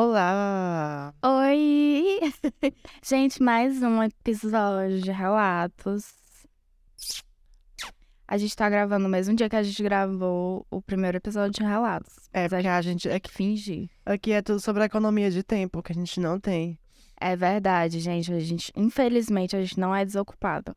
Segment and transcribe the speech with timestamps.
[0.00, 1.12] Olá!
[1.24, 2.20] Oi!
[3.02, 6.14] Gente, mais um episódio de relatos.
[8.28, 11.68] A gente tá gravando no mesmo dia que a gente gravou o primeiro episódio de
[11.68, 12.14] relatos.
[12.32, 13.08] É, porque a gente.
[13.08, 13.90] tem que fingir.
[14.06, 16.78] Aqui é tudo sobre a economia de tempo, que a gente não tem.
[17.20, 18.32] É verdade, gente.
[18.32, 20.76] A gente, infelizmente, a gente não é desocupado.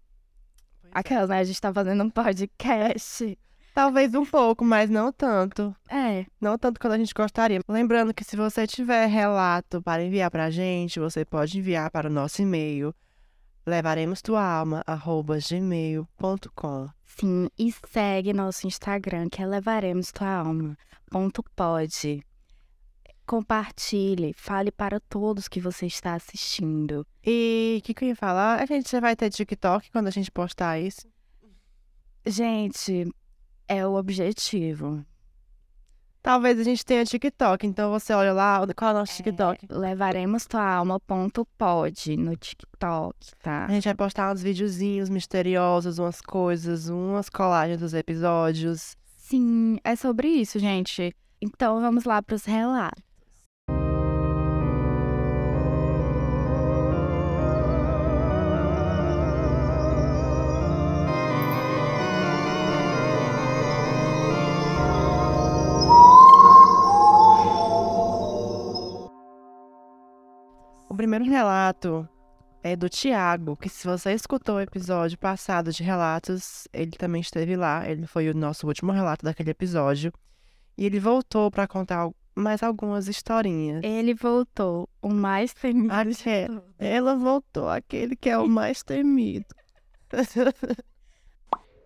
[0.91, 1.37] Aquelas, né?
[1.37, 3.37] A gente tá fazendo um podcast.
[3.73, 5.73] Talvez um pouco, mas não tanto.
[5.89, 7.61] É, Não tanto quanto a gente gostaria.
[7.67, 12.11] Lembrando que se você tiver relato para enviar pra gente, você pode enviar para o
[12.11, 12.93] nosso e-mail
[13.65, 14.83] levaremos tua alma
[15.49, 16.89] gmail.com.
[17.05, 17.47] sim.
[17.57, 20.77] E segue nosso Instagram, que é levaremos tua alma.
[21.09, 22.23] Ponto pode.
[23.25, 27.05] Compartilhe, fale para todos que você está assistindo.
[27.23, 28.61] E o que, que eu ia falar?
[28.61, 31.07] A gente já vai ter TikTok quando a gente postar isso.
[32.25, 33.09] Gente,
[33.67, 35.05] é o objetivo.
[36.21, 39.65] Talvez a gente tenha TikTok, então você olha lá, qual é o nosso TikTok?
[39.71, 43.65] Levaremos tua alma ponto pode no TikTok, tá?
[43.65, 48.95] A gente vai postar uns videozinhos misteriosos, umas coisas, umas colagens dos episódios.
[49.17, 51.15] Sim, é sobre isso, gente.
[51.41, 53.10] Então vamos lá para os relatos.
[71.01, 72.07] Primeiro relato
[72.61, 77.55] é do Tiago, que se você escutou o episódio passado de relatos, ele também esteve
[77.55, 77.89] lá.
[77.89, 80.13] Ele foi o nosso último relato daquele episódio.
[80.77, 83.83] E ele voltou para contar mais algumas historinhas.
[83.83, 85.91] Ele voltou, o mais temido.
[85.91, 86.45] Ah, de é.
[86.45, 86.63] todos.
[86.77, 89.47] Ela voltou, aquele que é o mais temido.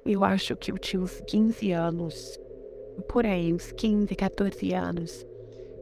[0.05, 2.39] Eu acho que eu tinha uns 15 anos,
[3.09, 5.25] por aí, uns 15, 14 anos.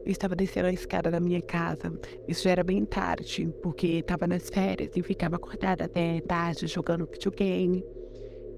[0.04, 1.90] Eu estava descendo a escada da minha casa.
[2.28, 7.08] Isso já era bem tarde, porque estava nas férias e ficava acordada até tarde jogando
[7.10, 7.82] videogame.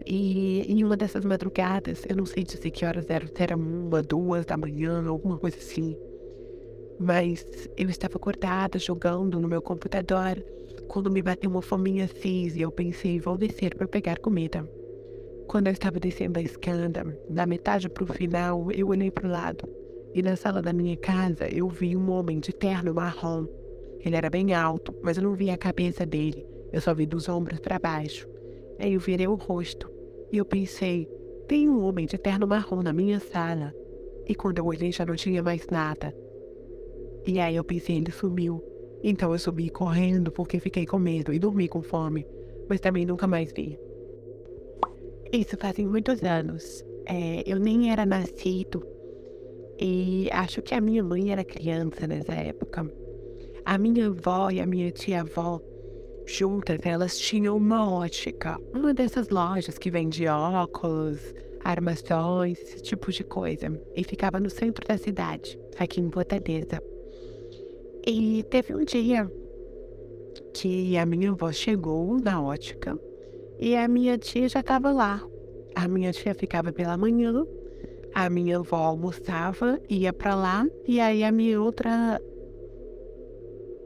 [0.04, 4.03] E em uma dessas madrugadas, eu não sei dizer que horas eram, se era uma,
[4.03, 5.97] duas da manhã, alguma coisa assim.
[6.98, 10.43] Mas eu estava acordada jogando no meu computador
[10.88, 14.69] quando me bateu uma fominha cis e eu pensei, vou descer para pegar comida.
[15.47, 16.91] Quando eu estava descendo a escada,
[17.31, 19.85] da metade para o final, eu olhei para o lado.
[20.16, 23.47] E na sala da minha casa, eu vi um homem de terno marrom.
[24.00, 26.47] Ele era bem alto, mas eu não vi a cabeça dele.
[26.72, 28.26] Eu só vi dos ombros para baixo.
[28.78, 29.93] Aí eu virei o rosto.
[30.32, 31.06] E eu pensei,
[31.47, 33.75] tem um homem de terno marrom na minha sala.
[34.26, 36.16] E quando eu olhei, já não tinha mais nada.
[37.26, 38.65] E aí eu pensei, ele sumiu.
[39.05, 42.26] Então eu subi correndo porque fiquei com medo e dormi com fome.
[42.71, 43.78] Mas também nunca mais vi.
[45.31, 46.82] Isso fazem muitos anos.
[47.05, 48.95] É, eu nem era nascido.
[49.78, 52.91] E acho que a minha mãe era criança nessa época.
[53.64, 55.60] A minha avó e a minha tia-avó,
[56.25, 58.59] juntas, elas tinham uma ótica.
[58.72, 61.19] Uma dessas lojas que vende óculos,
[61.62, 63.69] armações, esse tipo de coisa.
[63.94, 66.82] E ficava no centro da cidade, aqui em Fortaleza.
[68.06, 69.31] E teve um dia
[70.54, 72.98] que a minha avó chegou na ótica
[73.58, 75.22] e a minha tia já estava lá.
[75.75, 77.44] A minha tia ficava pela manhã,
[78.16, 82.19] a minha avó almoçava, ia pra lá, e aí a minha outra.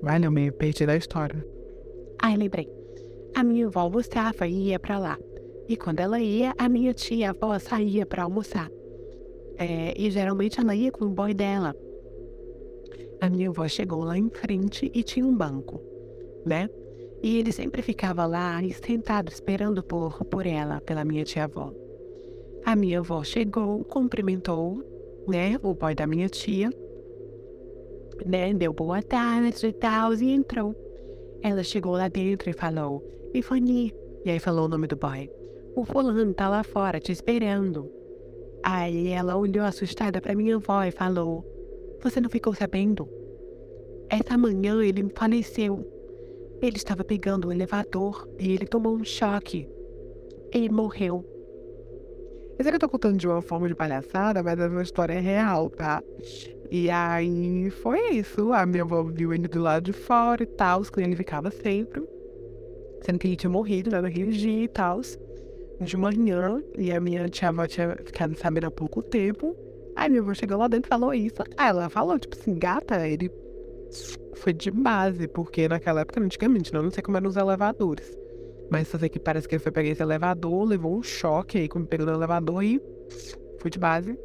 [0.00, 1.44] Vai, eu me perdi da história.
[2.22, 2.70] Ai, lembrei.
[3.34, 5.18] A minha avó almoçava e ia pra lá.
[5.68, 8.70] E quando ela ia, a minha tia avó saía pra almoçar.
[9.58, 11.74] É, e geralmente ela ia com o boy dela.
[13.20, 15.82] A minha avó chegou lá em frente e tinha um banco,
[16.46, 16.70] né?
[17.20, 21.72] E ele sempre ficava lá sentado esperando por, por ela, pela minha tia-avó.
[22.64, 24.82] A minha avó chegou, cumprimentou,
[25.26, 26.70] né, o boy da minha tia,
[28.24, 30.74] né, deu boa tarde e tal, e entrou.
[31.42, 33.94] Ela chegou lá dentro e falou, Ifani,
[34.24, 35.30] e aí falou o nome do boy.
[35.74, 37.90] O fulano tá lá fora te esperando.
[38.62, 41.44] Aí ela olhou assustada pra minha avó e falou,
[42.02, 43.08] você não ficou sabendo?
[44.10, 45.86] Essa manhã ele faleceu.
[46.60, 49.66] Ele estava pegando o elevador e ele tomou um choque.
[50.52, 51.24] Ele morreu.
[52.60, 55.18] Eu sei que eu tô contando de uma forma de palhaçada, mas é uma história
[55.18, 56.02] real, tá?
[56.70, 58.52] E aí foi isso.
[58.52, 62.06] A minha avó viu ele do lado de fora e tal, que ele ficava sempre.
[63.00, 65.00] Sendo que ele tinha morrido né, naquele dia e tal.
[65.80, 69.56] De manhã, e a minha tia-avó tinha ficado sabendo há pouco tempo.
[69.96, 71.42] Aí minha avó chegou lá dentro e falou isso.
[71.56, 73.32] Aí ela falou, tipo assim, gata, ele
[74.34, 78.19] foi de base, porque naquela época, antigamente, não, não sei como eram os elevadores.
[78.70, 81.68] Mas só sei que parece que ele foi pegar esse elevador, levou um choque aí,
[81.68, 82.80] quando pegou no elevador e
[83.58, 84.16] foi de base.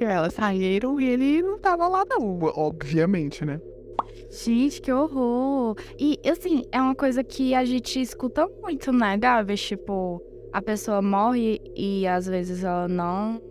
[0.00, 3.60] E elas saíram e ele não tava lá não, obviamente, né?
[4.30, 5.76] Gente, que horror!
[5.98, 9.60] E, assim, é uma coisa que a gente escuta muito, né, Gabs?
[9.60, 10.22] Tipo,
[10.52, 13.42] a pessoa morre e às vezes ela não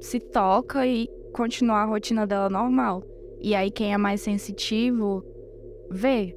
[0.00, 3.02] se toca e continua a rotina dela normal.
[3.40, 5.24] E aí quem é mais sensitivo
[5.90, 6.36] vê.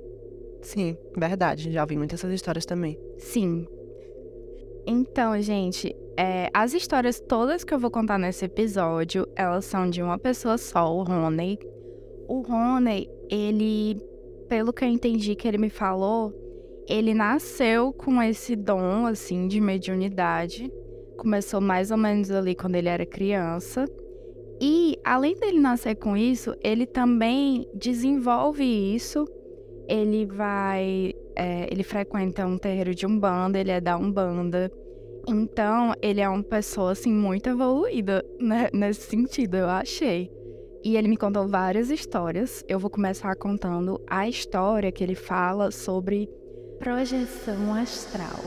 [0.62, 1.72] Sim, verdade.
[1.72, 3.00] Já ouvi muitas essas histórias também.
[3.18, 3.66] Sim.
[4.86, 10.02] Então, gente, é, as histórias todas que eu vou contar nesse episódio, elas são de
[10.02, 11.60] uma pessoa só, o Rony.
[12.28, 14.02] O Rony, ele,
[14.48, 16.34] pelo que eu entendi que ele me falou,
[16.88, 20.72] ele nasceu com esse dom, assim, de mediunidade.
[21.18, 23.86] Começou mais ou menos ali quando ele era criança.
[24.62, 29.28] E, além dele nascer com isso, ele também desenvolve isso.
[29.88, 31.14] Ele vai.
[31.36, 34.72] É, ele frequenta um terreiro de Umbanda, ele é da Umbanda.
[35.28, 40.32] Então, ele é uma pessoa, assim, muito evoluída né, nesse sentido, eu achei.
[40.84, 42.64] E ele me contou várias histórias.
[42.68, 46.30] Eu vou começar contando a história que ele fala sobre
[46.80, 48.40] projeção astral.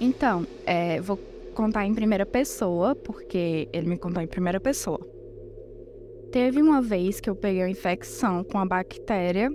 [0.00, 1.18] Então, é, vou
[1.54, 5.00] contar em primeira pessoa, porque ele me contou em primeira pessoa.
[6.30, 9.50] Teve uma vez que eu peguei uma infecção com a bactéria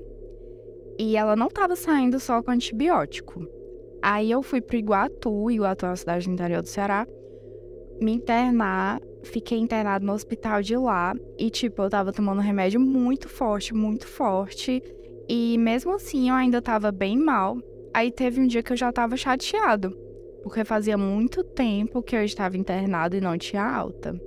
[0.97, 3.45] e ela não estava saindo só com antibiótico.
[4.01, 7.07] Aí eu fui pro Iguatu, Iguatu é uma cidade do interior do Ceará,
[8.01, 13.29] me internar, fiquei internado no hospital de lá e, tipo, eu tava tomando remédio muito
[13.29, 14.81] forte, muito forte.
[15.29, 17.57] E mesmo assim eu ainda tava bem mal.
[17.93, 19.95] Aí teve um dia que eu já tava chateado,
[20.41, 24.19] porque fazia muito tempo que eu estava internado e não tinha alta.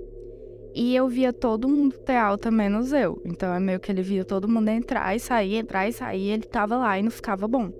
[0.78, 3.18] E eu via todo mundo ter alta, menos eu.
[3.24, 6.42] Então é meio que ele via todo mundo entrar e sair, entrar e sair, ele
[6.42, 7.72] tava lá e não ficava bom.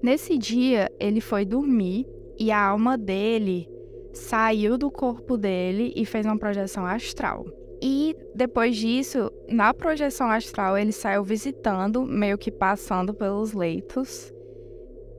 [0.00, 2.06] Nesse dia, ele foi dormir
[2.38, 3.68] e a alma dele
[4.12, 7.44] saiu do corpo dele e fez uma projeção astral.
[7.82, 14.32] E depois disso, na projeção astral, ele saiu visitando, meio que passando pelos leitos.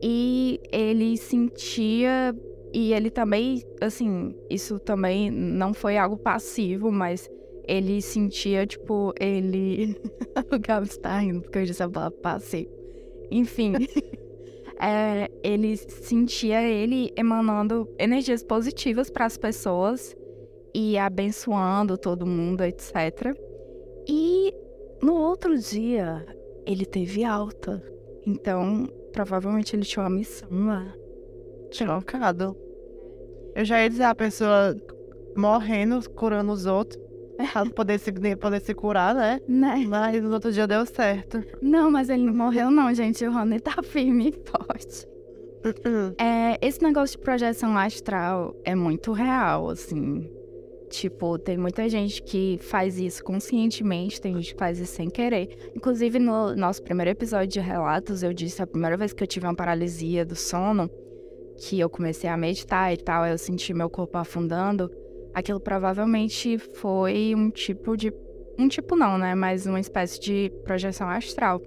[0.02, 2.34] E ele sentia.
[2.74, 7.30] E ele também, assim, isso também não foi algo passivo, mas
[7.68, 9.96] ele sentia, tipo, ele.
[10.52, 12.70] o Gabs tá rindo porque eu disse a palavra passivo.
[13.32, 13.74] Enfim.
[14.80, 20.16] é, ele sentia ele emanando energias positivas para as pessoas
[20.74, 23.36] e abençoando todo mundo, etc.
[24.08, 24.54] E
[25.02, 26.26] no outro dia
[26.66, 27.84] ele teve alta.
[28.26, 30.94] Então, provavelmente ele tinha uma missão lá.
[31.72, 32.56] Chocado.
[33.56, 34.76] Eu já ia dizer a pessoa
[35.36, 37.02] morrendo, curando os outros.
[37.54, 39.40] Pra poder se, poder se curar, né?
[39.48, 39.86] Né?
[39.88, 41.42] Mas no outro dia deu certo.
[41.62, 43.26] Não, mas ele não morreu não, gente.
[43.26, 45.08] O Rony tá firme e forte.
[46.18, 50.30] É, esse negócio de projeção astral é muito real, assim.
[50.90, 55.72] Tipo, tem muita gente que faz isso conscientemente, tem gente que faz isso sem querer.
[55.76, 59.46] Inclusive, no nosso primeiro episódio de relatos, eu disse a primeira vez que eu tive
[59.46, 60.90] uma paralisia do sono,
[61.60, 64.90] que eu comecei a meditar e tal, eu senti meu corpo afundando.
[65.34, 68.12] Aquilo provavelmente foi um tipo de.
[68.58, 69.36] Um tipo não, né?
[69.36, 71.62] Mas uma espécie de projeção astral.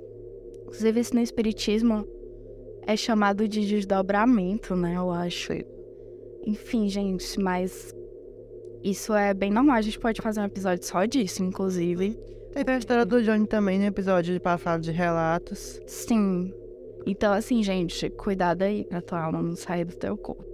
[0.62, 2.06] Inclusive, isso no Espiritismo
[2.86, 4.96] é chamado de desdobramento, né?
[4.96, 5.52] Eu acho.
[6.44, 7.94] Enfim, gente, mas
[8.82, 9.76] isso é bem normal.
[9.76, 12.18] A gente pode fazer um episódio só disso, inclusive.
[12.52, 15.80] Tem a história do Johnny também no episódio de passado de relatos.
[15.86, 16.52] Sim.
[17.06, 20.44] Então, assim, gente, cuidado aí pra tua alma não sair do teu corpo.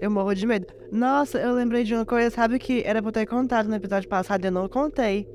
[0.00, 0.66] Eu morro de medo.
[0.90, 4.08] Nossa, eu lembrei de uma coisa, sabe que era pra eu ter contado no episódio
[4.08, 5.26] passado e eu não contei.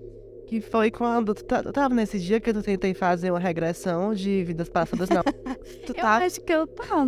[0.48, 4.44] Que foi quando tu, tu tava nesse dia que eu tentei fazer uma regressão de
[4.44, 5.24] vidas passadas, não.
[5.86, 6.01] tu tá...
[6.01, 7.08] Eu acho que eu tava.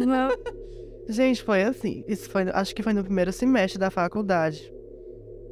[1.09, 2.03] Gente, foi assim.
[2.07, 4.73] Isso foi, acho que foi no primeiro semestre da faculdade.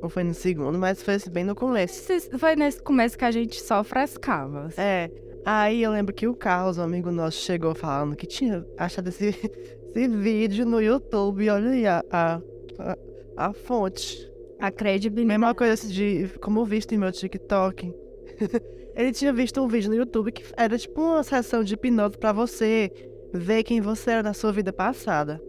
[0.01, 2.11] Ou foi no segundo, mas foi bem no começo.
[2.39, 4.69] Foi nesse começo que a gente só frescava.
[4.77, 5.11] É.
[5.45, 9.29] Aí eu lembro que o Carlos, um amigo nosso, chegou falando que tinha achado esse,
[9.95, 11.49] esse vídeo no YouTube.
[11.49, 12.41] Olha aí a, a,
[12.79, 12.97] a,
[13.37, 14.29] a fonte.
[14.59, 15.27] A credibilidade.
[15.27, 17.93] Mesma coisa de como visto em meu TikTok.
[18.95, 22.33] Ele tinha visto um vídeo no YouTube que era tipo uma sessão de hipnose para
[22.33, 22.91] você
[23.33, 25.41] ver quem você era na sua vida passada.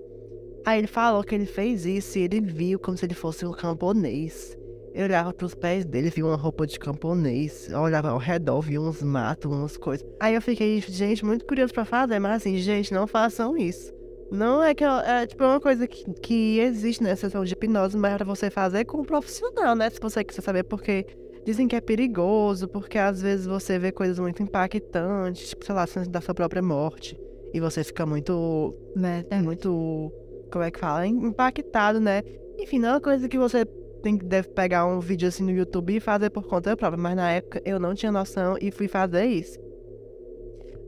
[0.65, 3.51] Aí ele falou que ele fez isso e ele viu como se ele fosse um
[3.51, 4.57] camponês.
[4.95, 7.69] Eu olhava pros pés dele, via uma roupa de camponês.
[7.71, 10.07] Eu olhava ao redor, via uns matos, umas coisas.
[10.21, 13.93] Aí eu fiquei, gente, muito curioso pra fazer, mas assim, gente, não façam isso.
[14.31, 18.15] Não é que é tipo uma coisa que, que existe nessa sessão de hipnose, mas
[18.15, 19.91] é pra você fazer com um profissional, né?
[19.91, 21.07] Se você quiser saber porque
[21.45, 25.85] dizem que é perigoso, porque às vezes você vê coisas muito impactantes, tipo, sei lá,
[26.09, 27.19] da sua própria morte.
[27.53, 28.75] E você fica muito.
[28.97, 29.25] né?
[29.31, 30.11] É muito
[30.51, 31.07] como é que fala?
[31.07, 32.23] Impactado, né?
[32.59, 33.67] Enfim, não é uma coisa que você
[34.03, 37.01] tem, deve pegar um vídeo assim no YouTube e fazer por conta própria.
[37.01, 39.59] Mas na época eu não tinha noção e fui fazer isso.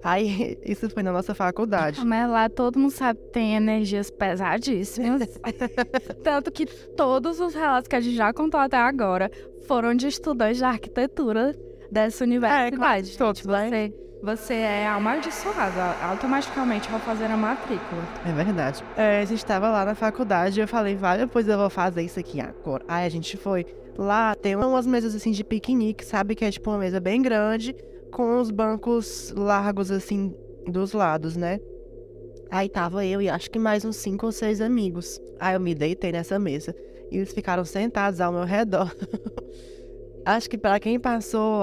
[0.02, 2.04] Aí, isso foi na nossa faculdade.
[2.04, 5.40] Mas lá todo mundo sabe que tem energias pesadíssimas.
[6.22, 9.30] Tanto que todos os relatos que a gente já contou até agora
[9.66, 11.56] foram de estudantes de arquitetura
[11.90, 12.76] dessa universidade.
[12.76, 13.68] quase todos, Gente, né?
[13.70, 13.94] você,
[14.24, 15.78] você é amaldiçoado.
[16.02, 18.02] Automaticamente vou fazer a matrícula.
[18.24, 18.82] É verdade.
[18.96, 22.02] É, a gente tava lá na faculdade e eu falei, vale, pois eu vou fazer
[22.02, 22.82] isso aqui agora.
[22.88, 23.66] Aí a gente foi
[23.98, 26.34] lá, tem umas mesas assim de piquenique, sabe?
[26.34, 27.76] Que é tipo uma mesa bem grande,
[28.10, 30.34] com os bancos largos assim
[30.66, 31.60] dos lados, né?
[32.50, 35.20] Aí tava eu e acho que mais uns cinco ou seis amigos.
[35.38, 36.74] Aí eu me deitei nessa mesa.
[37.10, 38.94] E eles ficaram sentados ao meu redor.
[40.24, 41.62] acho que pra quem passou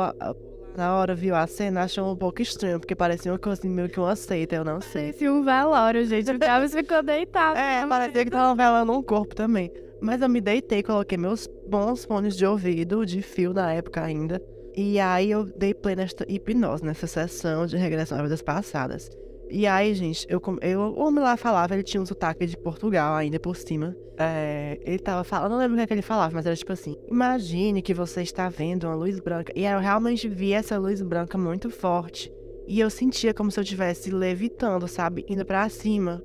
[0.76, 4.00] na hora, viu a cena, achou um pouco estranho, porque parecia uma coisa meio que
[4.00, 5.08] uma seita, eu não sei.
[5.08, 6.32] Parecia um velório, gente.
[6.32, 7.58] O Chaves ficou deitado.
[7.58, 9.72] É, parecia que tava velando um corpo também.
[10.02, 14.42] Mas eu me deitei, coloquei meus bons fones de ouvido, de fio na época ainda.
[14.76, 19.10] E aí eu dei play nesta hipnose, nessa sessão de regressão a vidas passadas.
[19.52, 23.16] E aí, gente, eu, eu, o homem lá falava, ele tinha um sotaque de Portugal
[23.16, 23.94] ainda por cima.
[24.18, 26.72] É, ele tava falando, não lembro o que, é que ele falava, mas era tipo
[26.72, 29.52] assim: Imagine que você está vendo uma luz branca.
[29.54, 32.32] E eu realmente vi essa luz branca muito forte.
[32.66, 35.26] E eu sentia como se eu estivesse levitando, sabe?
[35.28, 36.24] Indo pra cima.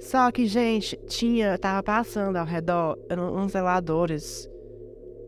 [0.00, 4.50] Só que, gente, tinha, tava passando ao redor uns zeladores.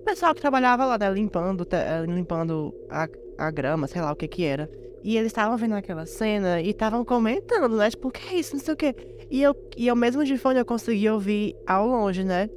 [0.00, 4.16] O pessoal que trabalhava lá, né, limpando, eh, limpando a, a grama, sei lá o
[4.16, 4.68] que que era.
[5.04, 7.90] E eles estavam vendo aquela cena e estavam comentando, né?
[7.90, 8.56] Tipo, o que é isso?
[8.56, 8.94] Não sei o quê.
[9.30, 12.49] E eu, e eu mesmo de fone eu consegui ouvir ao longe, né?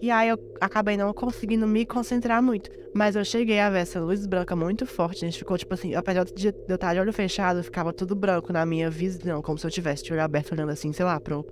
[0.00, 2.70] E aí eu acabei não conseguindo me concentrar muito.
[2.94, 5.24] Mas eu cheguei a ver essa luz branca muito forte.
[5.24, 8.52] A gente ficou, tipo assim, apesar de eu estar de olho fechado, ficava tudo branco
[8.52, 11.44] na minha visão, como se eu tivesse de olho aberto olhando assim, sei lá, pro.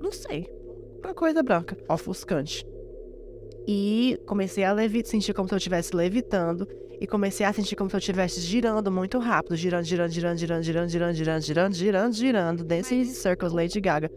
[0.00, 0.48] Não sei.
[1.02, 2.64] Uma coisa branca, ofuscante.
[3.66, 6.68] E comecei a levitar, sentir como se eu estivesse levitando.
[7.00, 9.56] E comecei a sentir como se eu estivesse girando muito rápido.
[9.56, 12.64] Girando, girando, girando, girando, girando, girando, girando, girando, girando, girando.
[12.64, 14.10] Dancing Circles Lady Gaga.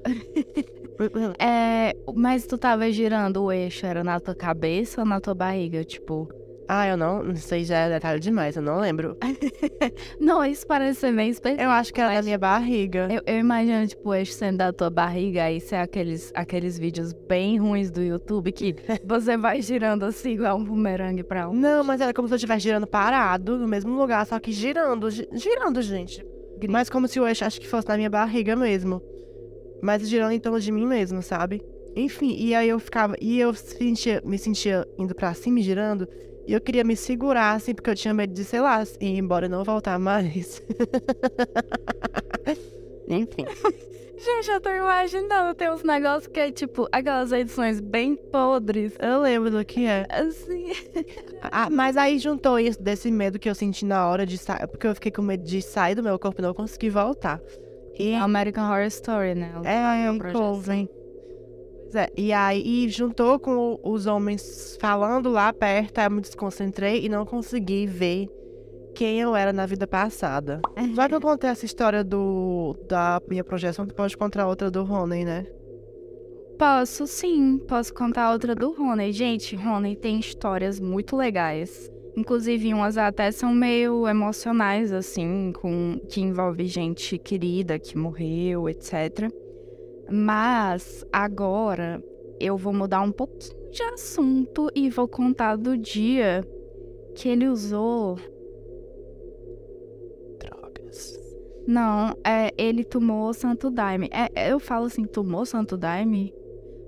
[1.38, 5.84] É, mas tu tava girando o eixo, era na tua cabeça ou na tua barriga?
[5.84, 6.28] Tipo.
[6.70, 9.16] Ah, eu não, não sei, já é detalhe demais, eu não lembro.
[10.20, 11.64] Não, isso parece ser bem específico.
[11.64, 13.08] Eu acho que era da minha barriga.
[13.10, 17.14] Eu, eu imagino, tipo, o eixo sendo da tua barriga, aí ser aqueles, aqueles vídeos
[17.14, 21.54] bem ruins do YouTube que você vai girando assim, igual um bumerangue pra um.
[21.54, 25.10] Não, mas era como se eu estivesse girando parado, no mesmo lugar, só que girando,
[25.10, 26.26] gi- girando, gente.
[26.70, 29.02] Mas como se o eixo, acho que fosse na minha barriga mesmo.
[29.82, 31.62] Mas girando em torno de mim mesmo, sabe?
[31.96, 36.08] Enfim, e aí eu ficava, e eu sentia, me sentia indo pra cima e girando,
[36.48, 39.48] e eu queria me segurar, assim, porque eu tinha medo de, sei lá, ir embora
[39.48, 40.62] e não voltar mais.
[43.06, 43.46] Enfim.
[44.18, 48.94] Gente, eu tô imaginando, tem uns negócios que é tipo, aquelas edições bem podres.
[49.00, 50.08] Eu lembro do que é.
[50.10, 50.72] Assim.
[51.50, 54.88] Ah, mas aí juntou isso desse medo que eu senti na hora de sair, porque
[54.88, 57.40] eu fiquei com medo de sair do meu corpo e não conseguir voltar.
[57.98, 59.52] E American Horror Story, né?
[59.64, 60.90] É, é um coven.
[61.94, 67.10] É, e aí juntou com os homens falando lá perto, aí eu me desconcentrei e
[67.10, 68.28] não consegui ver
[68.94, 70.60] quem eu era na vida passada.
[70.96, 74.84] Já que eu contei essa história do, da minha projeção, tu pode contar outra do
[74.84, 75.46] Rony, né?
[76.58, 79.12] Posso sim, posso contar outra do Rony.
[79.12, 81.92] Gente, Rony tem histórias muito legais.
[82.16, 89.32] Inclusive, umas até são meio emocionais, assim, com que envolve gente querida que morreu, etc.
[90.10, 92.04] Mas agora
[92.40, 96.44] eu vou mudar um pouquinho de assunto e vou contar do dia
[97.16, 98.18] que ele usou.
[100.40, 101.20] Drogas.
[101.68, 104.10] Não, é, ele tomou Santo Daime.
[104.12, 106.34] É, eu falo assim, tomou Santo Daime?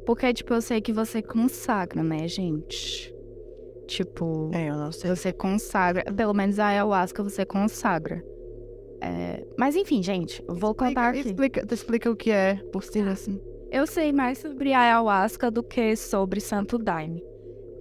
[0.05, 3.13] Porque, tipo, eu sei que você consagra, né, gente?
[3.85, 5.13] Tipo, É, eu não sei.
[5.15, 6.03] você consagra.
[6.13, 8.23] Pelo menos a ayahuasca você consagra.
[9.01, 11.19] É, mas enfim, gente, vou contar aqui.
[11.19, 13.39] Explica, explica o que é, por cima, assim.
[13.71, 17.23] Eu sei mais sobre a ayahuasca do que sobre Santo Daime.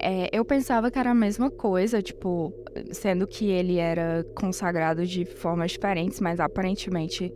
[0.00, 2.52] É, eu pensava que era a mesma coisa, tipo,
[2.92, 7.32] sendo que ele era consagrado de formas diferentes, mas aparentemente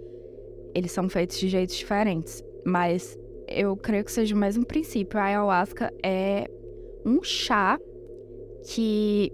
[0.74, 2.42] eles são feitos de jeitos diferentes.
[2.64, 5.18] Mas eu creio que seja o mesmo princípio.
[5.18, 6.48] A ayahuasca é
[7.04, 7.78] um chá
[8.64, 9.32] que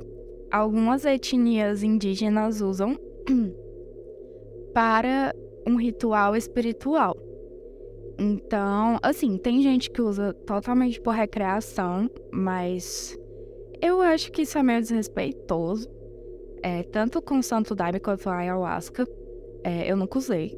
[0.50, 2.98] algumas etnias indígenas usam
[4.78, 5.34] para
[5.66, 7.16] um ritual espiritual.
[8.16, 13.18] Então, assim, tem gente que usa totalmente por recreação, mas
[13.82, 15.90] eu acho que isso é meio desrespeitoso.
[16.62, 19.04] É, tanto com o Santo Daime quanto a ayahuasca.
[19.64, 20.56] É, eu nunca usei.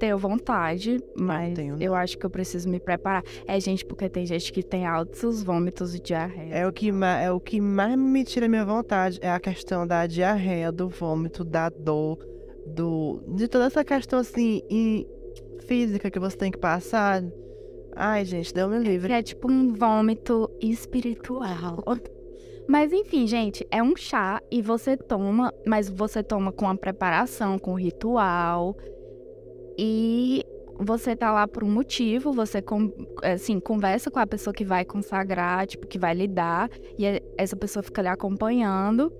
[0.00, 1.80] tenho vontade, mas tenho, não.
[1.80, 3.22] eu acho que eu preciso me preparar.
[3.46, 6.52] É, gente, porque tem gente que tem altos vômitos e diarreia.
[6.52, 6.90] É o, que
[7.22, 9.20] é o que mais me tira a minha vontade.
[9.22, 12.18] É a questão da diarreia, do vômito, da dor,
[12.66, 15.06] do, de toda essa questão assim em-
[15.66, 17.22] física que você tem que passar.
[17.96, 19.08] Ai, gente, deu me livre.
[19.08, 21.82] Que é tipo um vômito espiritual.
[22.68, 27.58] Mas enfim, gente, é um chá e você toma, mas você toma com a preparação,
[27.58, 28.76] com o ritual.
[29.78, 30.42] E
[30.78, 32.62] você tá lá por um motivo, você
[33.22, 36.68] assim, conversa com a pessoa que vai consagrar, tipo, que vai lidar,
[36.98, 39.12] e é- essa pessoa fica ali acompanhando.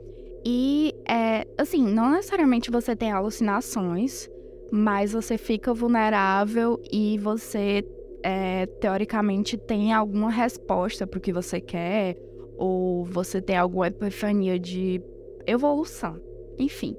[0.44, 4.28] E é assim, não necessariamente você tem alucinações,
[4.70, 7.82] mas você fica vulnerável e você
[8.22, 12.16] é, teoricamente tem alguma resposta para o que você quer,
[12.56, 15.00] ou você tem alguma epifania de
[15.46, 16.20] evolução.
[16.58, 16.96] Enfim.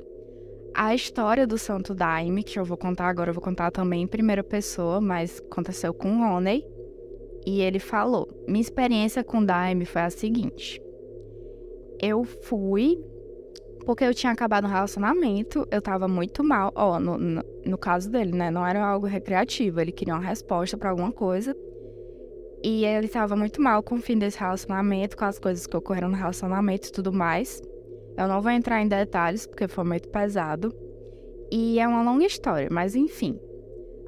[0.73, 4.07] A história do Santo Daime, que eu vou contar agora, eu vou contar também em
[4.07, 6.65] primeira pessoa, mas aconteceu com o Rony.
[7.45, 10.81] E ele falou: Minha experiência com Daime foi a seguinte.
[12.01, 12.99] Eu fui
[13.85, 16.71] porque eu tinha acabado um relacionamento, eu tava muito mal.
[16.75, 18.49] Ó, no, no, no caso dele, né?
[18.49, 21.55] Não era algo recreativo, ele queria uma resposta pra alguma coisa.
[22.63, 26.09] E ele tava muito mal com o fim desse relacionamento, com as coisas que ocorreram
[26.09, 27.61] no relacionamento e tudo mais.
[28.17, 30.73] Eu não vou entrar em detalhes, porque foi muito pesado.
[31.51, 33.39] E é uma longa história, mas enfim.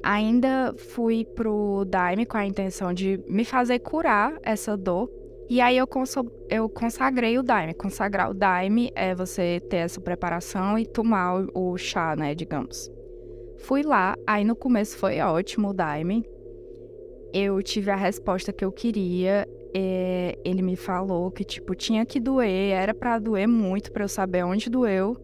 [0.02, 5.08] Ainda fui pro Daime com a intenção de me fazer curar essa dor.
[5.48, 5.88] E aí eu,
[6.50, 7.72] eu consagrei o Daime.
[7.72, 12.90] Consagrar o Daime é você ter essa preparação e tomar o, chá, né, digamos.
[13.56, 16.22] Fui lá, aí no começo foi ótimo o Daime.
[17.32, 19.46] Eu tive a resposta que eu queria.
[19.74, 24.08] é, ele me falou que, tipo, tinha que doer, era pra doer muito, pra eu
[24.08, 25.16] saber onde doeu.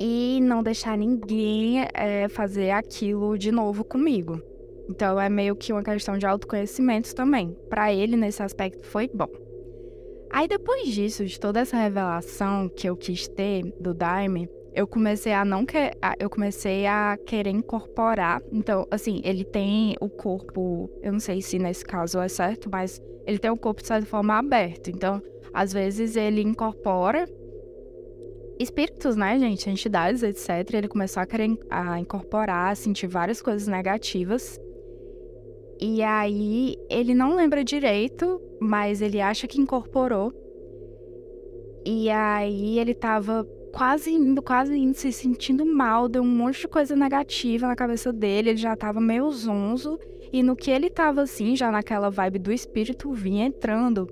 [0.00, 4.40] E não deixar ninguém é, fazer aquilo de novo comigo.
[4.88, 7.56] Então é meio que uma questão de autoconhecimento também.
[7.68, 9.28] Pra ele, nesse aspecto, foi bom.
[10.30, 15.32] Aí depois disso, de toda essa revelação que eu quis ter do Daime, eu comecei
[15.32, 15.90] a não que...
[16.18, 18.42] eu comecei a querer incorporar.
[18.52, 23.00] Então, assim, ele tem o corpo, eu não sei se nesse caso é certo, mas
[23.26, 24.90] ele tem o corpo de certa forma aberto.
[24.90, 25.22] Então,
[25.54, 27.26] às vezes ele incorpora
[28.58, 30.74] espíritos, né, gente, entidades, etc.
[30.74, 34.60] Ele começou a querer a incorporar, a sentir várias coisas negativas.
[35.80, 40.32] E aí ele não lembra direito, mas ele acha que incorporou.
[41.84, 46.68] E aí ele tava quase indo, quase indo, se sentindo mal, deu um monte de
[46.68, 49.98] coisa negativa na cabeça dele, ele já tava meio zonzo.
[50.32, 54.08] E no que ele tava assim, já naquela vibe do espírito, vinha entrando.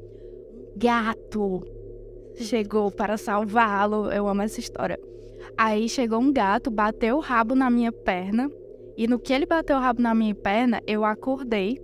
[0.76, 1.62] Gato
[2.36, 4.10] chegou para salvá-lo.
[4.10, 4.98] Eu amo essa história.
[5.56, 8.50] Aí chegou um gato, bateu o rabo na minha perna.
[8.96, 11.80] E no que ele bateu o rabo na minha perna, eu acordei.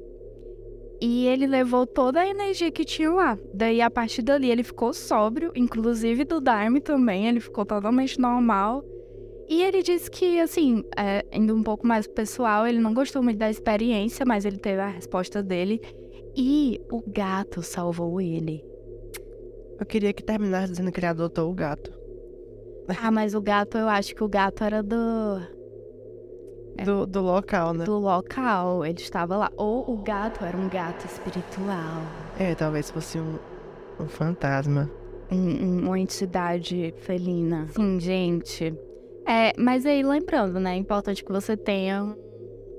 [1.00, 3.38] E ele levou toda a energia que tinha lá.
[3.54, 7.26] Daí, a partir dali, ele ficou sóbrio, inclusive do Daime também.
[7.26, 8.84] Ele ficou totalmente normal.
[9.48, 13.38] E ele disse que, assim, é, indo um pouco mais pessoal, ele não gostou muito
[13.38, 15.80] da experiência, mas ele teve a resposta dele.
[16.36, 18.62] E o gato salvou ele.
[19.80, 21.90] Eu queria que terminasse dizendo que ele adotou o gato.
[23.02, 25.40] Ah, mas o gato, eu acho que o gato era do,
[26.84, 27.84] Do, do local, né?
[27.84, 28.84] do local.
[28.84, 29.50] Ele estava lá.
[29.56, 32.02] Ou o gato era um gato espiritual.
[32.38, 33.38] É, talvez fosse um,
[33.98, 34.90] um fantasma.
[35.30, 37.66] um- um- uma entidade felina.
[37.76, 38.74] Sim, gente.
[39.26, 40.72] É, mas aí, lembrando, né?
[40.74, 42.16] É importante que você tenha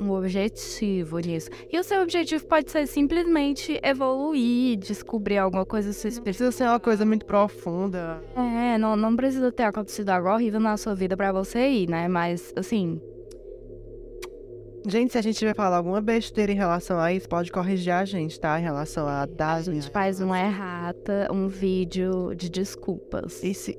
[0.01, 1.49] um- objetivo nisso.
[1.71, 6.63] E o seu objetivo pode ser simplesmente evoluir, descobrir alguma coisa seu Não precisa ser
[6.63, 8.19] uma coisa muito profunda.
[8.35, 12.07] É, não, não precisa ter acontecido algo horrível na sua vida pra você ir, né?
[12.07, 12.99] Mas, assim,
[14.85, 18.03] Gente, se a gente tiver falar alguma besteira em relação a isso, pode corrigir a
[18.03, 18.59] gente, tá?
[18.59, 23.43] Em relação a a dar gente faz uma errata, um vídeo de desculpas.
[23.43, 23.75] E se...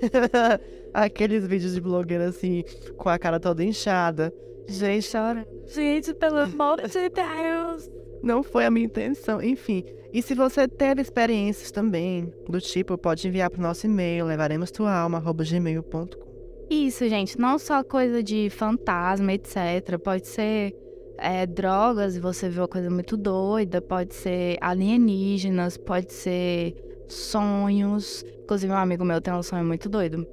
[0.94, 2.64] Aqueles vídeos de blogueira assim,
[2.96, 4.32] com a cara toda inchada.
[4.66, 5.46] Gente, Chora.
[5.66, 7.90] Gente, pelo amor de Deus.
[8.22, 9.42] não foi a minha intenção.
[9.42, 16.25] Enfim, e se você teve experiências também do tipo, pode enviar pro nosso e-mail, levaremostualma.gmail.com.
[16.68, 19.98] Isso, gente, não só coisa de fantasma, etc.
[20.02, 20.74] Pode ser
[21.18, 26.74] é, drogas e você vê uma coisa muito doida, pode ser alienígenas, pode ser
[27.08, 28.24] sonhos.
[28.42, 30.26] Inclusive, um amigo meu tem um sonho muito doido.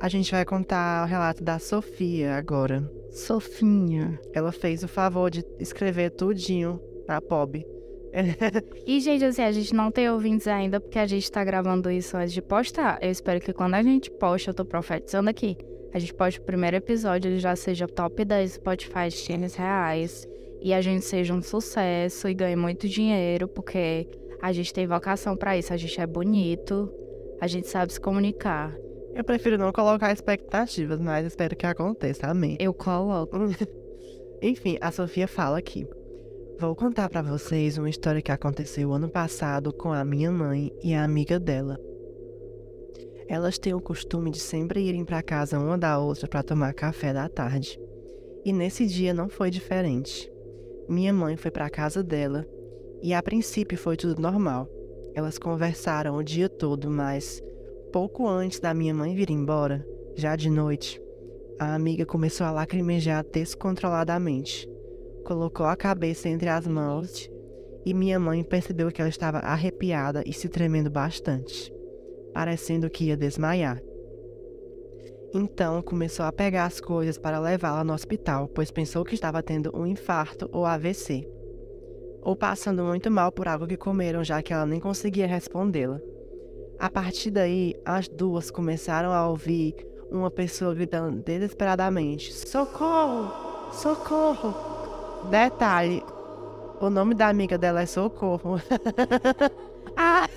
[0.00, 2.88] A gente vai contar o relato da Sofia agora.
[3.10, 4.18] Sofinha.
[4.32, 7.66] Ela fez o favor de escrever tudinho na POB.
[8.86, 12.16] E, gente, assim, a gente não tem ouvintes ainda porque a gente tá gravando isso
[12.16, 12.98] antes de postar.
[13.00, 15.56] Eu espero que quando a gente posta, eu tô profetizando aqui,
[15.94, 20.26] A gente pode, o primeiro episódio, ele já seja top 10 Spotify de tênis reais.
[20.60, 24.08] E a gente seja um sucesso e ganhe muito dinheiro, porque
[24.40, 25.72] a gente tem vocação para isso.
[25.72, 26.90] A gente é bonito,
[27.40, 28.74] a gente sabe se comunicar.
[29.14, 32.28] Eu prefiro não colocar expectativas, mas espero que aconteça.
[32.28, 32.56] Amém.
[32.58, 33.36] Eu coloco.
[34.40, 35.86] Enfim, a Sofia fala aqui.
[36.58, 40.94] Vou contar para vocês uma história que aconteceu ano passado com a minha mãe e
[40.94, 41.76] a amiga dela.
[43.28, 47.12] Elas têm o costume de sempre irem para casa uma da outra para tomar café
[47.12, 47.78] da tarde.
[48.44, 50.30] E nesse dia não foi diferente.
[50.88, 52.46] Minha mãe foi para casa dela
[53.02, 54.68] e a princípio foi tudo normal.
[55.14, 57.42] Elas conversaram o dia todo, mas
[57.92, 61.00] pouco antes da minha mãe vir embora, já de noite,
[61.58, 64.68] a amiga começou a lacrimejar descontroladamente.
[65.24, 67.30] Colocou a cabeça entre as mãos
[67.84, 71.72] e minha mãe percebeu que ela estava arrepiada e se tremendo bastante,
[72.32, 73.82] parecendo que ia desmaiar.
[75.34, 79.74] Então começou a pegar as coisas para levá-la no hospital, pois pensou que estava tendo
[79.74, 81.26] um infarto ou AVC.
[82.20, 86.00] Ou passando muito mal por algo que comeram, já que ela nem conseguia respondê-la.
[86.78, 89.74] A partir daí, as duas começaram a ouvir
[90.10, 93.72] uma pessoa gritando desesperadamente: Socorro!
[93.72, 94.54] Socorro!
[95.30, 96.02] Detalhe:
[96.80, 98.60] o nome da amiga dela é Socorro.
[99.96, 100.28] ah!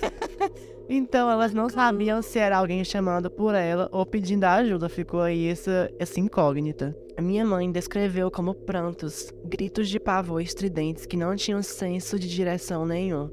[0.88, 4.88] Então elas não sabiam se era alguém chamando por ela ou pedindo ajuda.
[4.88, 6.96] Ficou aí essa, essa incógnita.
[7.16, 12.28] A minha mãe descreveu como prantos, gritos de pavor estridentes que não tinham senso de
[12.28, 13.30] direção nenhum.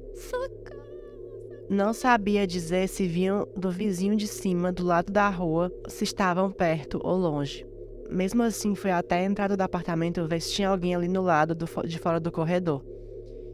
[1.70, 6.52] Não sabia dizer se vinham do vizinho de cima, do lado da rua, se estavam
[6.52, 7.66] perto ou longe.
[8.10, 11.56] Mesmo assim, foi até a entrada do apartamento ver se tinha alguém ali no lado
[11.56, 12.84] do, de fora do corredor.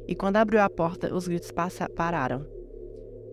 [0.08, 1.52] E quando abriu a porta, os gritos
[1.96, 2.59] pararam.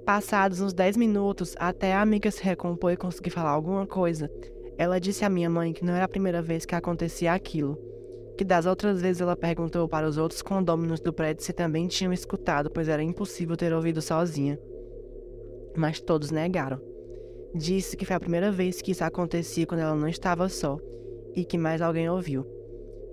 [0.06, 4.30] Passados uns 10 minutos, até a amiga se recompor e conseguir falar alguma coisa,
[4.78, 7.76] ela disse à minha mãe que não era a primeira vez que acontecia aquilo.
[8.38, 12.12] Que das outras vezes ela perguntou para os outros condôminos do prédio se também tinham
[12.12, 14.56] escutado, pois era impossível ter ouvido sozinha.
[15.76, 16.80] Mas todos negaram.
[17.52, 20.78] Disse que foi a primeira vez que isso acontecia quando ela não estava só
[21.34, 22.46] e que mais alguém ouviu.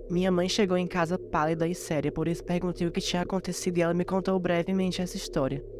[0.08, 3.78] Minha mãe chegou em casa pálida e séria, por isso perguntei o que tinha acontecido
[3.78, 5.73] e ela me contou brevemente essa história.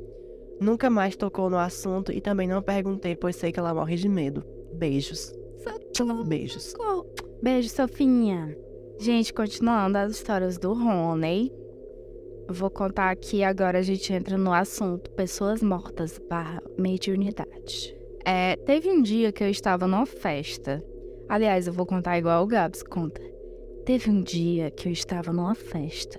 [0.61, 4.09] Nunca mais tocou no assunto e também não perguntei, pois sei que ela morre de
[4.09, 4.45] medo.
[4.75, 5.33] Beijos.
[6.27, 6.75] Beijos.
[7.43, 8.57] Beijo, Sofinha.
[8.99, 11.53] Gente, continuando as histórias do Rony.
[12.49, 17.97] Vou contar aqui agora a gente entra no assunto pessoas mortas barra mediunidade.
[18.25, 20.83] É, teve um dia que eu estava numa festa.
[21.29, 23.21] Aliás, eu vou contar igual o Gabs conta.
[23.85, 26.19] Teve um dia que eu estava numa festa,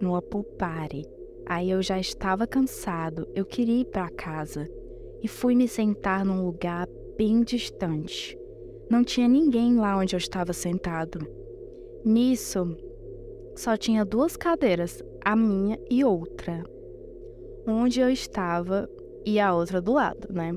[0.00, 1.04] numa pool party,
[1.46, 4.68] Aí eu já estava cansado, eu queria ir para casa
[5.22, 8.36] e fui me sentar num lugar bem distante.
[8.90, 11.26] Não tinha ninguém lá onde eu estava sentado.
[12.04, 12.76] Nisso,
[13.54, 16.64] só tinha duas cadeiras, a minha e outra.
[17.66, 18.88] Onde eu estava
[19.24, 20.52] e a outra do lado, né?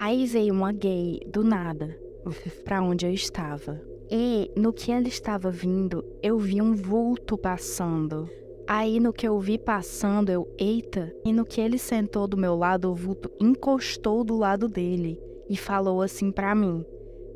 [0.00, 1.96] Aí veio uma gay do nada
[2.64, 3.80] para onde eu estava.
[4.10, 8.28] E no que ela estava vindo, eu vi um vulto passando.
[8.72, 12.54] Aí no que eu vi passando, eu, eita, e no que ele sentou do meu
[12.54, 16.86] lado, o vulto encostou do lado dele e falou assim para mim: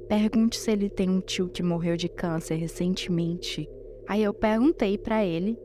[0.08, 3.68] Pergunte se ele tem um tio que morreu de câncer recentemente.
[4.06, 5.58] Aí eu perguntei para ele.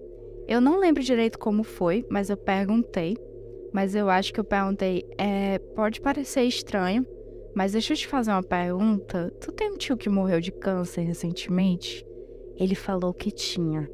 [0.47, 3.15] Eu não lembro direito como foi, mas eu perguntei.
[3.71, 7.05] Mas eu acho que eu perguntei: é, pode parecer estranho,
[7.53, 9.32] mas deixa eu te fazer uma pergunta.
[9.39, 12.03] Tu tem um tio que morreu de câncer recentemente?
[12.58, 13.88] Ele falou que tinha.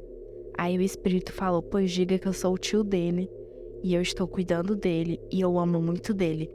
[0.58, 3.30] Aí o espírito falou: Pois diga que eu sou o tio dele
[3.84, 6.50] e eu estou cuidando dele e eu amo muito dele.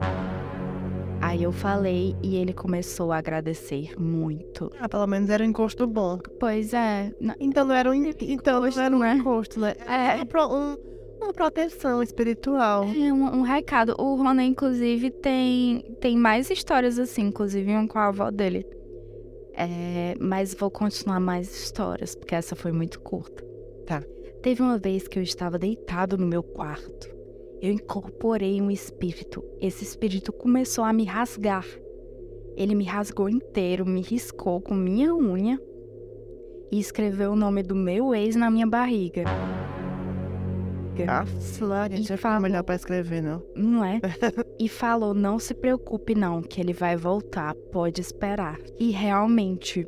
[1.21, 4.71] Aí eu falei e ele começou a agradecer muito.
[4.79, 6.17] Ah, pelo menos era um encosto bom.
[6.39, 7.13] Pois é.
[7.39, 9.13] Então não era um, então não era um né?
[9.13, 9.75] encosto, né?
[9.87, 10.19] É.
[10.45, 10.77] Um,
[11.21, 12.85] uma proteção espiritual.
[12.85, 13.95] É um, um recado.
[13.99, 18.65] O Rony, inclusive, tem, tem mais histórias assim, inclusive uma com a avó dele.
[19.53, 23.50] É, mas vou continuar mais histórias, porque essa foi muito curta.
[23.85, 24.03] Tá.
[24.41, 27.09] Teve uma vez que eu estava deitado no meu quarto.
[27.61, 29.43] Eu incorporei um espírito.
[29.59, 31.65] Esse espírito começou a me rasgar.
[32.55, 35.59] Ele me rasgou inteiro, me riscou com minha unha
[36.71, 39.23] e escreveu o nome do meu ex na minha barriga.
[41.05, 43.43] Nossa, gente, é melhor pra escrever, não?
[43.55, 43.99] Não é?
[44.59, 48.59] e falou: não se preocupe, não, que ele vai voltar, pode esperar.
[48.79, 49.85] E realmente,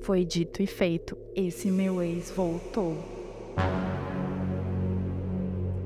[0.00, 1.16] foi dito e feito.
[1.34, 2.96] Esse meu ex voltou.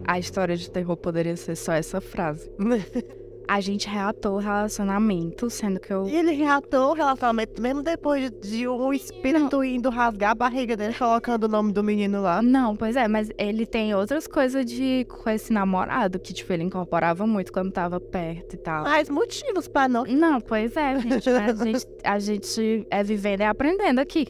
[0.07, 2.51] A história de terror poderia ser só essa frase.
[3.47, 6.07] A gente reatou o relacionamento, sendo que eu.
[6.09, 11.45] Ele reatou o relacionamento mesmo depois de, um espírito indo rasgar a barriga dele, colocando
[11.45, 12.41] o nome do menino lá.
[12.41, 16.63] Não, pois é, mas ele tem outras coisas de com esse namorado, que, tipo, ele
[16.65, 18.85] incorporava muito quando tava perto e tal.
[18.85, 20.05] Mais motivos pra não.
[20.05, 21.29] Não, pois é, gente.
[21.29, 24.27] A gente, a gente é vivendo e aprendendo aqui.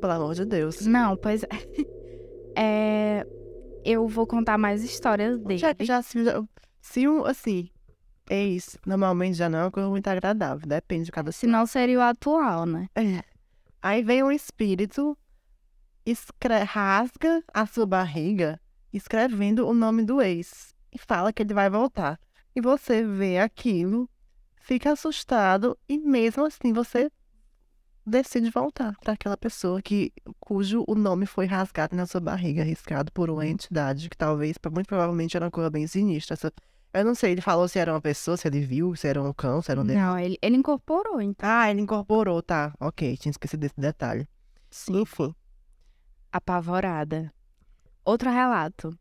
[0.00, 0.84] Pelo amor de Deus.
[0.86, 1.48] Não, pois é.
[2.54, 3.26] É,
[3.84, 5.58] Eu vou contar mais histórias dele.
[5.58, 6.42] Já, já, já-
[6.82, 7.68] se um, assim,
[8.34, 8.78] é isso.
[8.86, 10.66] Normalmente já não é uma coisa muito agradável.
[10.66, 12.88] Depende de cada Se não seria o atual, né?
[12.94, 13.22] É.
[13.80, 15.16] Aí vem um espírito,
[16.06, 18.60] escre- rasga a sua barriga,
[18.92, 20.74] escrevendo o nome do ex.
[20.92, 22.18] E fala que ele vai voltar.
[22.54, 24.08] E você vê aquilo,
[24.60, 27.10] fica assustado, e mesmo assim você
[28.04, 33.12] decide voltar para aquela pessoa que, cujo o nome foi rasgado na sua barriga, riscado
[33.12, 36.34] por uma entidade que talvez, muito provavelmente, era uma coisa bem sinistra.
[36.34, 36.52] Essa-
[36.94, 39.32] Eu não sei, ele falou se era uma pessoa, se ele viu, se era um
[39.32, 39.84] cão, se era um.
[39.84, 41.48] Não, ele, ele incorporou, então.
[41.48, 42.74] Ah, ele incorporou, tá.
[42.78, 44.28] Ok, tinha esquecido desse detalhe.
[44.70, 45.00] Sim.
[45.00, 45.34] Enfim.
[46.30, 47.32] apavorada.
[48.04, 48.96] Outro relato.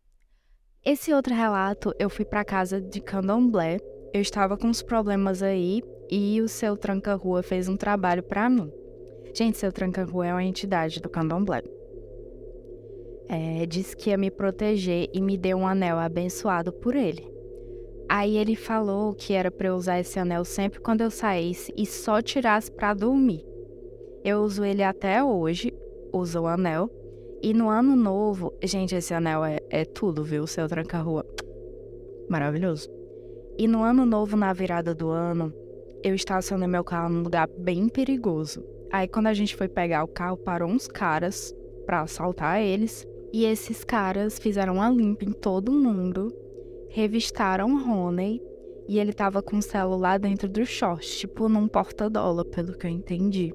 [0.84, 3.77] Esse outro relato, eu fui pra casa de candomblé.
[4.13, 8.71] Eu estava com uns problemas aí e o seu tranca-rua fez um trabalho pra mim.
[9.34, 11.62] Gente, seu tranca-rua é uma entidade do candomblé.
[13.30, 17.31] É, disse que ia me proteger e me deu um anel abençoado por ele.
[18.13, 21.86] Aí ele falou que era pra eu usar esse anel sempre quando eu saísse e
[21.86, 23.41] só tirasse pra dormir.
[24.21, 25.74] Eu uso ele até hoje,
[26.12, 26.91] uso o anel.
[27.41, 30.45] E no ano novo, gente, esse anel é, é tudo, viu?
[30.45, 31.26] Seu tranca-rua.
[32.30, 32.89] Maravilhoso.
[33.58, 35.54] E no ano novo, na virada do ano,
[36.04, 38.62] eu estacionei meu carro num lugar bem perigoso.
[38.91, 43.08] Aí quando a gente foi pegar o carro, parou uns caras pra assaltar eles.
[43.32, 46.40] E esses caras fizeram uma limpa em todo mundo,
[46.91, 48.41] revistaram Rony
[48.88, 52.91] e ele tava com o celular dentro do short, tipo num porta-dólar, pelo que eu
[52.91, 53.54] entendi.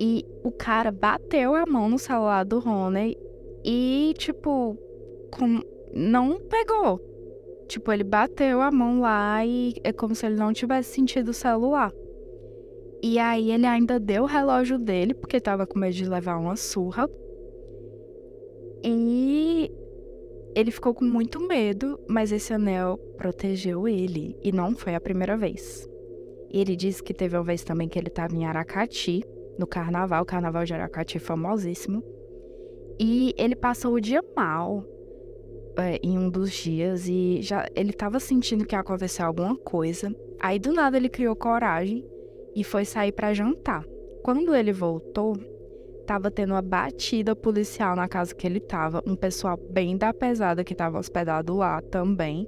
[0.00, 3.16] E o cara bateu a mão no celular do Rony
[3.64, 4.76] e, tipo,
[5.30, 5.60] com...
[5.94, 7.00] não pegou.
[7.66, 11.34] Tipo, ele bateu a mão lá e é como se ele não tivesse sentido o
[11.34, 11.92] celular.
[13.02, 16.56] E aí ele ainda deu o relógio dele, porque tava com medo de levar uma
[16.56, 17.08] surra.
[18.82, 19.70] E
[20.56, 24.34] ele ficou com muito medo, mas esse anel protegeu ele.
[24.42, 25.86] E não foi a primeira vez.
[26.50, 29.22] Ele disse que teve uma vez também que ele estava em Aracati,
[29.58, 32.02] no carnaval, o carnaval de Aracati é famosíssimo.
[32.98, 34.82] E ele passou o dia mal
[35.76, 40.10] é, em um dos dias e já ele estava sentindo que ia acontecer alguma coisa.
[40.40, 42.02] Aí do nada ele criou coragem
[42.54, 43.84] e foi sair para jantar.
[44.22, 45.36] Quando ele voltou,
[46.06, 50.64] tava tendo uma batida policial na casa que ele tava, um pessoal bem da pesada
[50.64, 52.46] que tava hospedado lá também.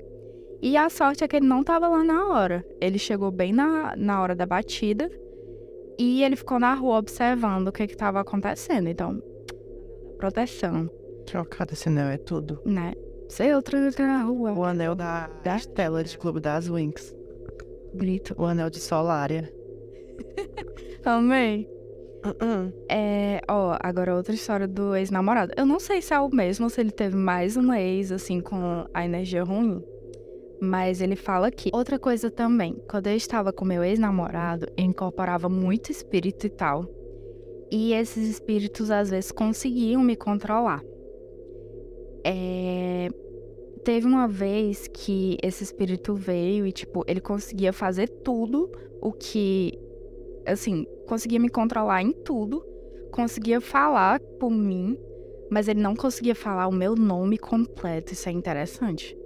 [0.63, 2.65] E a sorte é que ele não tava lá na hora.
[2.81, 5.11] Ele chegou bem na, na hora da batida
[5.99, 8.89] e ele ficou na rua observando o que que tava acontecendo.
[8.89, 9.23] Então,
[10.17, 10.89] proteção,
[11.27, 12.61] Trocado esse anel é tudo.
[12.65, 12.95] né?
[13.29, 14.55] Sei outra na rua.
[14.55, 17.15] O anel da, da Estela de Clube das Winx.
[17.95, 18.35] Grito.
[18.39, 19.53] O anel de Solária.
[21.05, 21.69] Amei.
[22.29, 22.73] Uh-uh.
[22.91, 25.53] É, ó, agora outra história do ex-namorado.
[25.57, 28.87] Eu não sei se é o mesmo, se ele teve mais um ex, assim, com
[28.93, 29.83] a energia ruim.
[30.61, 31.71] Mas ele fala aqui.
[31.73, 36.85] Outra coisa também, quando eu estava com meu ex-namorado, eu incorporava muito espírito e tal.
[37.71, 40.83] E esses espíritos, às vezes, conseguiam me controlar.
[42.25, 43.09] É...
[43.85, 49.79] Teve uma vez que esse espírito veio e, tipo, ele conseguia fazer tudo o que.
[50.49, 52.65] Assim, conseguia me controlar em tudo,
[53.13, 54.99] conseguia falar por mim,
[55.51, 58.13] mas ele não conseguia falar o meu nome completo.
[58.13, 59.17] Isso é interessante.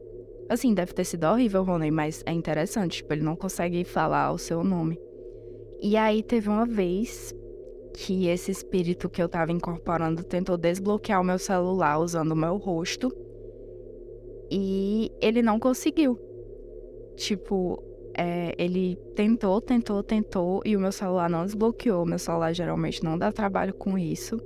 [0.48, 2.98] Assim, deve ter sido horrível, Rony, mas é interessante.
[2.98, 5.00] Tipo, ele não consegue falar o seu nome.
[5.80, 7.34] E aí teve uma vez
[7.94, 12.56] que esse espírito que eu tava incorporando tentou desbloquear o meu celular usando o meu
[12.56, 13.12] rosto.
[14.50, 16.18] E ele não conseguiu.
[17.16, 17.82] Tipo,
[18.16, 22.04] é, ele tentou, tentou, tentou e o meu celular não desbloqueou.
[22.04, 24.40] Meu celular geralmente não dá trabalho com isso.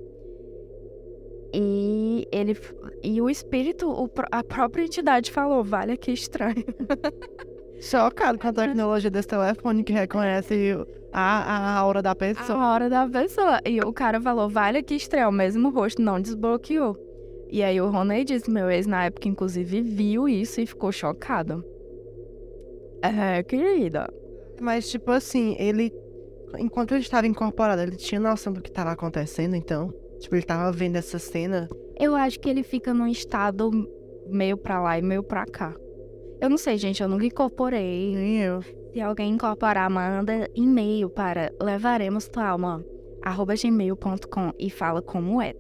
[1.52, 2.56] E ele
[3.02, 6.64] e o espírito, o a própria entidade falou: "Vale que estranho".
[7.80, 10.74] Chocado com a tecnologia desse telefone que reconhece
[11.12, 12.58] a, a aura da pessoa.
[12.58, 13.60] A hora da pessoa.
[13.64, 16.96] E o cara falou: "Vale que estranho", o mesmo rosto não desbloqueou.
[17.48, 21.64] E aí o Roney disse, meu ex na época inclusive viu isso e ficou chocado.
[23.02, 24.12] É, querida.
[24.60, 25.92] Mas, tipo assim, ele.
[26.58, 29.92] Enquanto ele estava incorporado, ele tinha noção do que estava acontecendo, então.
[30.18, 31.68] Tipo, ele tava vendo essa cena.
[31.98, 33.70] Eu acho que ele fica num estado
[34.28, 35.74] meio pra lá e meio pra cá.
[36.40, 38.14] Eu não sei, gente, eu nunca incorporei.
[38.14, 38.62] Nem eu.
[38.92, 42.84] Se alguém incorporar, manda e-mail para levaremos tua alma
[43.22, 45.52] arroba gmail.com e fala como é.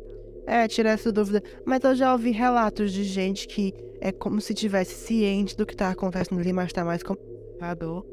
[0.46, 1.42] É, tira essa dúvida.
[1.64, 5.74] Mas eu já ouvi relatos de gente que é como se tivesse ciente do que
[5.74, 8.06] tá acontecendo ali, mas tá mais complicador.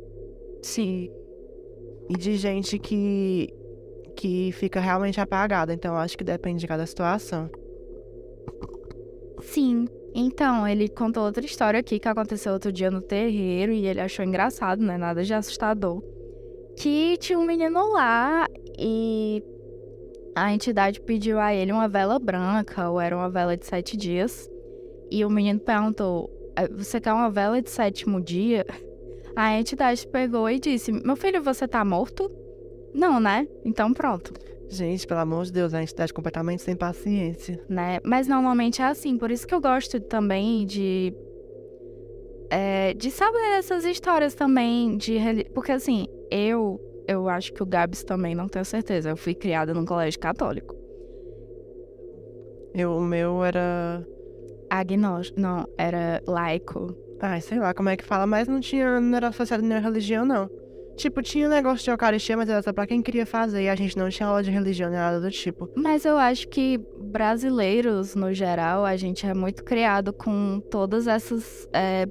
[0.62, 1.10] Sim.
[2.10, 3.54] E de gente que
[4.16, 5.74] que fica realmente apagada.
[5.74, 7.50] Então acho que depende de cada situação.
[9.42, 9.88] Sim.
[10.16, 14.24] Então, ele contou outra história aqui que aconteceu outro dia no terreiro e ele achou
[14.24, 14.96] engraçado, né?
[14.96, 16.04] Nada de assustador.
[16.78, 19.44] Que tinha um menino lá e
[20.36, 24.50] a entidade pediu a ele uma vela branca, ou era uma vela de sete dias.
[25.12, 28.66] E o menino perguntou: "É, Você quer uma vela de sétimo dia?
[29.36, 32.30] A entidade pegou e disse: Meu filho, você tá morto?
[32.94, 33.48] Não, né?
[33.66, 34.32] Então pronto.
[34.70, 37.60] Gente, pelo amor de Deus, a entidade completamente sem paciência.
[37.70, 38.00] né?
[38.04, 41.14] Mas normalmente é assim, por isso que eu gosto também de.
[42.50, 45.18] é, de saber essas histórias também, de
[45.54, 49.10] porque assim, eu eu acho que o Gabs também não tenho certeza.
[49.10, 50.76] Eu fui criada num colégio católico.
[52.74, 54.06] Eu, o meu era.
[54.70, 56.96] Agnóstico, não, era laico.
[57.22, 59.00] Ai, sei lá como é que fala, mas não tinha.
[59.00, 60.50] Não era associado a nenhuma religião, não.
[60.96, 63.64] Tipo, tinha um negócio de Eucaristia, mas era só pra quem queria fazer.
[63.64, 65.70] E a gente não tinha aula de religião nem nada do tipo.
[65.76, 71.68] Mas eu acho que brasileiros, no geral, a gente é muito criado com todas essas.
[71.74, 72.08] é,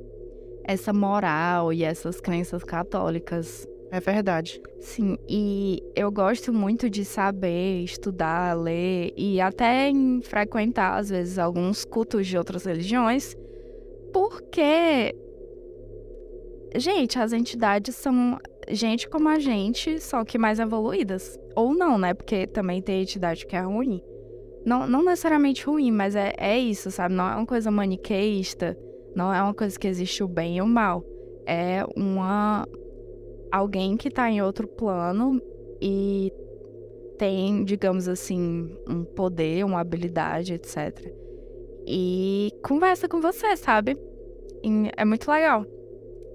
[0.64, 3.66] essa moral e essas crenças católicas.
[3.92, 4.58] É verdade.
[4.80, 11.84] Sim, e eu gosto muito de saber, estudar, ler e até frequentar, às vezes, alguns
[11.84, 13.36] cultos de outras religiões,
[14.10, 15.14] porque,
[16.74, 18.38] gente, as entidades são
[18.70, 21.38] gente como a gente, só que mais evoluídas.
[21.54, 22.14] Ou não, né?
[22.14, 24.00] Porque também tem entidade que é ruim.
[24.64, 27.14] Não, não necessariamente ruim, mas é, é isso, sabe?
[27.14, 28.74] Não é uma coisa maniqueísta,
[29.14, 31.04] não é uma coisa que existe o bem e o mal.
[31.44, 32.66] É uma,
[33.52, 35.40] alguém que tá em outro plano
[35.80, 36.32] e
[37.18, 41.12] tem, digamos assim, um poder, uma habilidade, etc.
[41.86, 43.96] E conversa com você, sabe?
[44.64, 45.66] E é muito legal.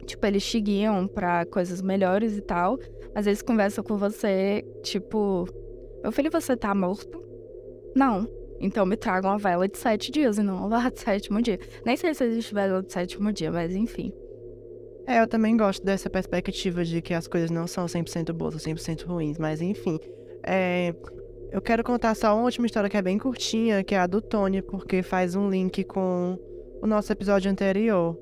[0.06, 2.78] Tipo, eles te guiam pra coisas melhores e tal.
[3.16, 5.46] Às vezes conversam com você, tipo,
[6.04, 7.22] meu filho, você tá morto?
[7.96, 8.28] Não.
[8.60, 11.60] Então me traga uma vela de sete dias e não uma vela de sétimo dia.
[11.86, 14.14] Nem sei se existe vela de sétimo dia, mas enfim.
[15.08, 18.60] É, eu também gosto dessa perspectiva de que as coisas não são 100% boas ou
[18.60, 19.98] 100% ruins, mas enfim.
[20.44, 20.94] É,
[21.50, 24.22] eu quero contar só uma última história que é bem curtinha, que é a do
[24.22, 26.38] Tony, porque faz um link com
[26.82, 28.18] o nosso episódio anterior.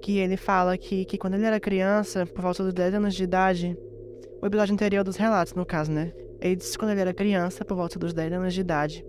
[0.00, 3.22] Que ele fala que, que quando ele era criança, por volta dos 10 anos de
[3.22, 3.76] idade,
[4.40, 6.10] o episódio anterior dos relatos, no caso, né?
[6.40, 9.04] Ele disse que quando ele era criança, por volta dos 10 anos de idade,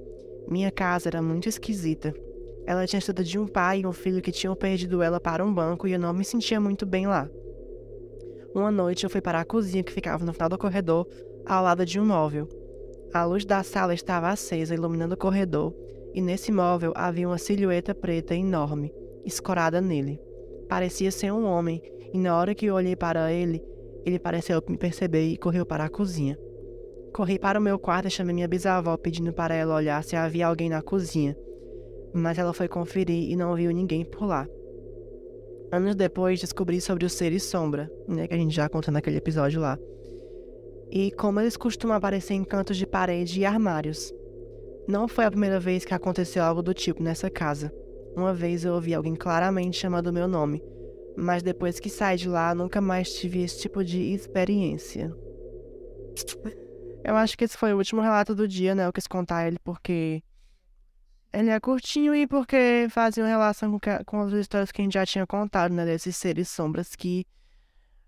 [0.50, 2.13] minha casa era muito esquisita.
[2.65, 5.54] Ela tinha sido de um pai e um filho que tinham perdido ela para um
[5.54, 7.30] banco e eu não me sentia muito bem lá.
[8.56, 11.08] Uma noite eu fui para a cozinha que ficava no final do corredor,
[11.45, 12.47] ao lado de um móvel.
[13.13, 15.73] A luz da sala estava acesa, iluminando o corredor,
[16.13, 18.93] e nesse móvel havia uma silhueta preta enorme,
[19.26, 20.19] escorada nele.
[20.69, 21.82] Parecia ser um homem,
[22.13, 23.62] e na hora que eu olhei para ele,
[24.06, 26.38] ele pareceu me perceber e correu para a cozinha.
[27.12, 30.47] Corri para o meu quarto e chamei minha bisavó, pedindo para ela olhar se havia
[30.47, 31.36] alguém na cozinha
[32.13, 34.47] mas ela foi conferir e não viu ninguém por lá.
[35.71, 39.60] Anos depois, descobri sobre os seres sombra, né, que a gente já contou naquele episódio
[39.60, 39.78] lá.
[40.91, 44.13] E como eles costumam aparecer em cantos de parede e armários.
[44.88, 47.73] Não foi a primeira vez que aconteceu algo do tipo nessa casa.
[48.15, 50.62] Uma vez eu ouvi alguém claramente chamando meu nome,
[51.17, 55.12] mas depois que saí de lá, nunca mais tive esse tipo de experiência.
[57.04, 58.86] Eu acho que esse foi o último relato do dia, né?
[58.86, 60.21] Eu quis contar ele porque
[61.34, 64.84] ele é curtinho e porque fazia uma relação com, que- com as histórias que a
[64.86, 65.86] gente já tinha contado, né?
[65.86, 67.26] Desses seres sombras que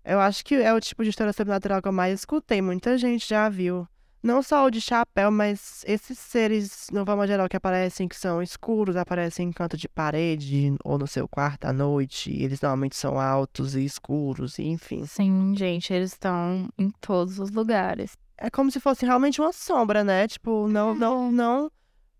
[0.04, 2.62] eu acho que é o tipo de história sobrenatural que eu mais escutei.
[2.62, 3.86] Muita gente já viu.
[4.22, 8.42] Não só o de chapéu, mas esses seres, uma forma geral, que aparecem, que são
[8.42, 12.30] escuros, aparecem em canto de parede ou no seu quarto à noite.
[12.32, 15.04] E eles normalmente são altos e escuros, e enfim.
[15.06, 18.16] Sim, gente, eles estão em todos os lugares.
[18.38, 20.26] É como se fosse realmente uma sombra, né?
[20.26, 21.70] Tipo, não, não, não.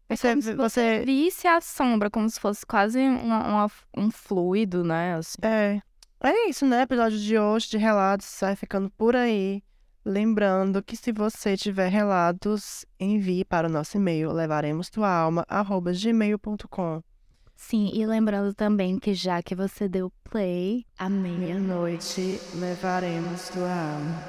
[0.09, 4.11] É Você, como se você, Visse a sombra como se fosse quase uma- uma- um
[4.11, 5.15] fluido, né?
[5.15, 5.37] Assim.
[5.42, 5.81] É.
[6.23, 6.83] É isso, né?
[6.83, 9.63] Episódio de hoje de relatos vai ficando por aí.
[10.04, 17.02] Lembrando que se você tiver relatos, envie para o nosso e-mail levaremos tua alma@gmail.com.
[17.57, 21.09] Sim, e lembrando também que já que você deu play, à.
[21.09, 24.23] Meia-noite levaremos tua alma.